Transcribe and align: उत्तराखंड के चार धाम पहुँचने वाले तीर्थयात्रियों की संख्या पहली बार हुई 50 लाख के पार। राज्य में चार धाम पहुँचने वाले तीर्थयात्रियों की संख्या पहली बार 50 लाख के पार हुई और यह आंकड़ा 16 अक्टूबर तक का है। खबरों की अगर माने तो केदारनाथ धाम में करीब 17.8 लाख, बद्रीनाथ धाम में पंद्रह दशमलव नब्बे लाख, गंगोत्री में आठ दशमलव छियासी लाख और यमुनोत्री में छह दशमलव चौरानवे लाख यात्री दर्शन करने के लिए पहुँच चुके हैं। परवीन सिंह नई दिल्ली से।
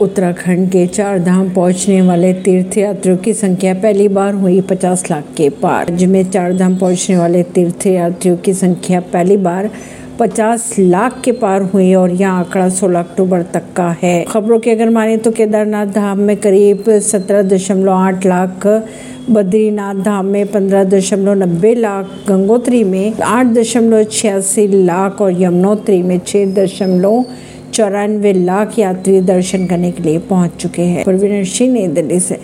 उत्तराखंड 0.00 0.68
के 0.68 0.86
चार 0.86 1.18
धाम 1.18 1.48
पहुँचने 1.50 2.00
वाले 2.02 2.32
तीर्थयात्रियों 2.34 3.16
की 3.16 3.32
संख्या 3.34 3.74
पहली 3.74 4.06
बार 4.08 4.34
हुई 4.34 4.60
50 4.60 5.10
लाख 5.10 5.24
के 5.36 5.48
पार। 5.50 5.88
राज्य 5.88 6.06
में 6.06 6.30
चार 6.30 6.56
धाम 6.56 6.76
पहुँचने 6.76 7.16
वाले 7.16 7.42
तीर्थयात्रियों 7.42 8.36
की 8.36 8.54
संख्या 8.54 9.00
पहली 9.12 9.36
बार 9.36 9.70
50 10.20 10.74
लाख 10.78 11.20
के 11.24 11.32
पार 11.32 11.62
हुई 11.62 11.92
और 11.94 12.10
यह 12.10 12.30
आंकड़ा 12.30 12.68
16 12.68 12.98
अक्टूबर 12.98 13.42
तक 13.42 13.62
का 13.76 13.96
है। 14.02 14.24
खबरों 14.24 14.58
की 14.58 14.70
अगर 14.70 14.90
माने 14.90 15.16
तो 15.16 15.30
केदारनाथ 15.30 15.86
धाम 15.86 16.18
में 16.18 16.36
करीब 16.36 16.84
17.8 17.00 18.26
लाख, 18.26 18.66
बद्रीनाथ 19.30 19.94
धाम 19.94 20.26
में 20.26 20.46
पंद्रह 20.46 20.84
दशमलव 20.84 21.34
नब्बे 21.34 21.74
लाख, 21.74 22.04
गंगोत्री 22.28 22.82
में 22.84 23.14
आठ 23.24 23.46
दशमलव 23.46 24.04
छियासी 24.04 24.66
लाख 24.84 25.20
और 25.20 25.42
यमुनोत्री 25.42 26.02
में 26.02 26.18
छह 26.26 26.54
दशमलव 26.54 27.24
चौरानवे 27.74 28.32
लाख 28.32 28.78
यात्री 28.78 29.20
दर्शन 29.20 29.66
करने 29.66 29.90
के 29.90 30.02
लिए 30.02 30.18
पहुँच 30.18 30.50
चुके 30.56 30.82
हैं। 30.82 31.04
परवीन 31.04 31.44
सिंह 31.44 31.72
नई 31.72 31.86
दिल्ली 31.88 32.20
से। 32.20 32.38